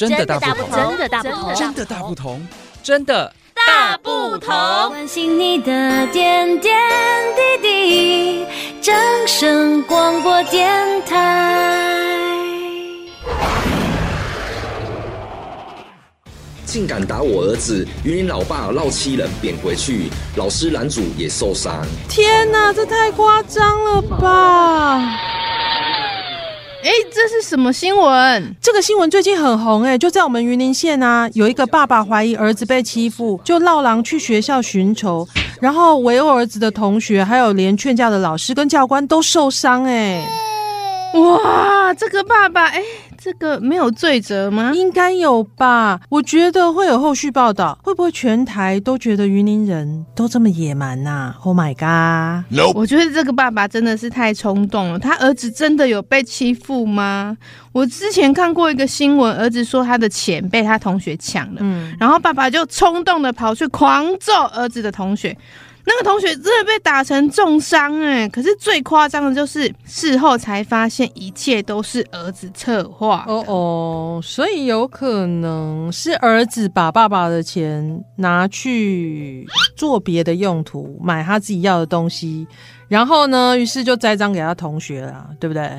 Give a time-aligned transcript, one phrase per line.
[0.00, 2.48] 真的大不同，真的大不同，真的大不同，
[2.82, 4.48] 真的大不同。
[4.88, 6.74] 关心你的点点
[7.36, 8.46] 滴滴，
[8.80, 8.94] 掌
[9.26, 12.24] 声广播电台。
[16.64, 17.86] 竟敢打我儿子！
[18.02, 21.84] 云林老爸闹七人扁回去，老师男主也受伤。
[22.08, 25.39] 天哪，这太夸张了吧！
[26.82, 28.56] 哎，这是什么新闻？
[28.60, 35.28] 这个新闻最近很红哎，就在我们云林县啊，有一个爸爸怀疑儿子被欺负，就闹狼去学校寻仇，
[35.60, 40.26] 然后围殴儿子的同学，还有连劝架的老师跟教官都受伤哎。
[41.14, 42.82] 哇，这个爸爸哎。
[43.22, 44.72] 这个没有罪责吗？
[44.74, 46.00] 应该有吧。
[46.08, 47.78] 我觉得会有后续报道。
[47.84, 52.72] 会不会全台都觉得云林人都这么野蛮呐？Oh my god！No.
[52.74, 54.98] 我觉得这个爸爸真的是太冲动了。
[54.98, 57.36] 他儿子真的有被欺负吗？
[57.72, 65.36] 我之前看过一个新闻，儿子说他的钱被他同学抢了，嗯，然后爸爸就冲动的跑去狂揍儿子的同学。
[65.86, 68.28] 那个同学真的被打成重伤哎！
[68.28, 73.09] 可是最夸张的就是事后才发现一切都是儿子策划。
[73.26, 82.46] 哦哦，所以有可能是儿子把爸爸的钱拿去做别的用途，买他自己要的东西，
[82.88, 85.70] 然后呢，于是就栽赃给他同学了，对不对？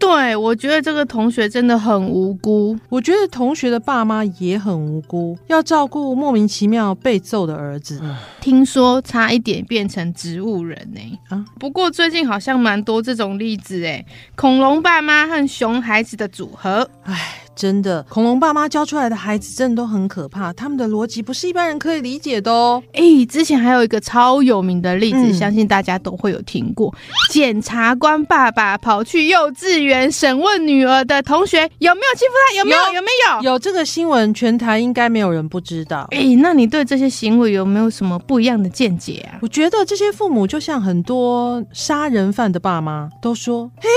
[0.00, 2.76] 对，我觉得这个同学真的很无辜。
[2.88, 8.00] 我觉得同学的爸妈也很无辜，要照顾莫名其妙被揍的儿子。
[8.40, 11.18] 听说差一点变成植物人呢。
[11.28, 16.88] 啊，不过最近好像蛮多这种例子诶，恐龙爸妈和熊孩子的组合。
[17.04, 17.39] 唉。
[17.56, 22.82] 真的，恐龙爸妈教出来的孩子真的都很可怕，他们的逻辑不是一般人可以理解的哦。
[22.94, 26.94] 哎，之前还有一个超有名的例子，嗯、相信大家都会有听过。
[27.30, 32.78] 检察官爸爸跑去幼稚园审问女儿的同学有没有欺负他，有没有？
[32.86, 33.52] 有，有没有？
[33.52, 36.06] 有这个新闻，全台应该没有人不知道。
[36.12, 39.36] 哎，那你对这些行为有没有什么不一样的见解啊？
[39.42, 43.88] 我觉得这些父母就像很多杀人犯的爸妈都说：“嘿，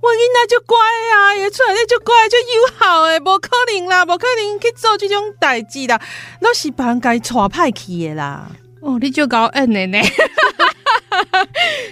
[0.00, 6.00] 我囡仔就乖啊，也出来就乖就友好。”哎，不可能啦，不可能去做这种代志啦，
[6.40, 8.50] 那是别人家带派去的啦。
[8.80, 9.98] 哦，你就搞恩的呢？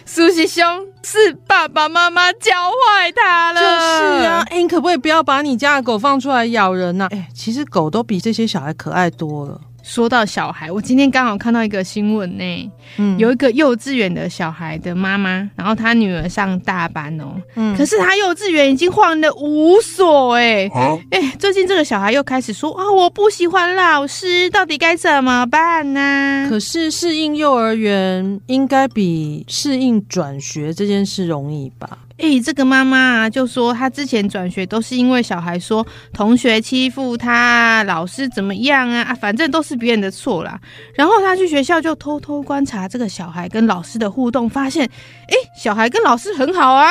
[0.07, 3.61] 苏西兄是爸爸妈妈教坏他了。
[3.61, 7.09] 就是啊，哎，你可不可以不要把你家的狗放出来咬人呐、啊？
[7.13, 9.61] 哎，其实狗都比这些小孩可爱多了。
[9.89, 26.47] 说到小孩，我今天刚好看到一个新闻呢，嗯，有一个幼稚园的小孩的妈妈，然后他女儿上大班哦，嗯，可是他幼稚园已经换了五所哎，哎、啊欸，最近这个小孩又开始说啊，我不喜欢老师，到底该怎么办呢？
[26.51, 31.99] 可是适应幼儿园应该比适应转学这件事容易吧？
[32.19, 40.61] 哎、欸，这个妈妈啊，就说她之前转学都是因为小孩说同学欺负她，老师怎么样啊，啊，反正都是别人的错啦。
[40.95, 46.91] 然后她去学校就偷偷观察这个小孩跟老师的互动，发现，哎、欸，小孩跟老师很好啊。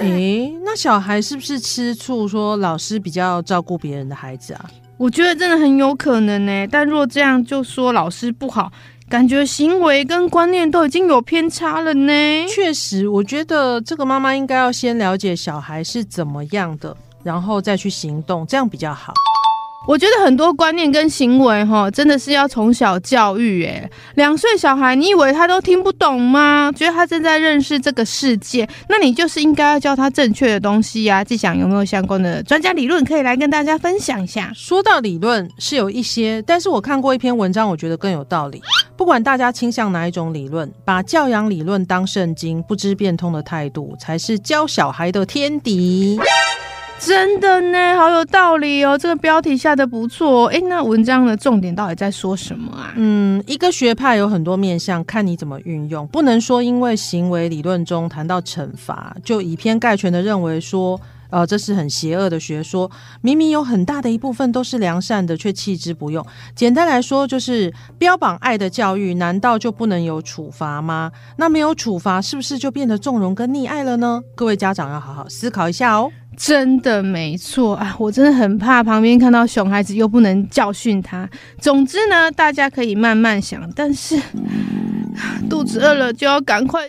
[0.00, 4.70] 哎、欸，那小孩是不是吃醋说老师比较照顾别人的孩子啊？
[4.96, 6.66] 我觉得真的很有可能呢。
[6.68, 8.70] 但若这样就说老师不好。
[9.08, 12.12] 感觉行为跟观念都已经有偏差了呢。
[12.48, 19.12] 确实，我觉得这个妈妈应该要先了解小孩是怎么样的，然后再去行动，这样比较好。
[19.86, 23.62] 我觉得很多观念跟行为，哈，真的是要从小教育。
[23.64, 26.72] 诶，两岁小孩，你以为他都听不懂吗？
[26.74, 31.22] 觉得他正在认识这个世界，那你就是应该要教他正确的东西呀。
[31.22, 34.50] 纪祥有没有相关的专家理论可以来跟大家分享一下？
[34.54, 38.62] 说到理论是有一些，但是我看过一篇文章，我觉得更有道理。
[38.96, 46.18] 不管大家倾向哪一种理论，把教养理论当圣经，不知变通的态度，才是教小孩的天敌。
[47.00, 48.96] 真的呢，好有道理哦！
[48.96, 50.46] 这个标题下的不错。
[50.46, 52.94] 哎，那文章的重点到底在说什么啊？
[52.96, 56.06] 嗯，一个学派有很多面向，看你怎么运用。
[56.06, 60.98] 不能说因为行为理论中谈到惩罚，就以偏概全的认为说，
[61.34, 62.88] 呃，这是很邪恶的学说。
[63.20, 66.24] 明明有很大的一部分都是良善的，却弃之不用。
[66.54, 71.10] 简单来说，就是标榜爱的教育，难道就不能有处罚吗？
[71.36, 74.22] 那没有处罚，是不是就变得纵容跟溺爱了呢？
[74.36, 76.08] 各位家长要好好思考一下哦。
[76.36, 81.28] 真的没错啊，我真的很怕旁边看到熊孩子又不能教训他。
[81.60, 84.20] 总之呢，大家可以慢慢想，但是
[85.50, 86.88] 肚子饿了就要赶快。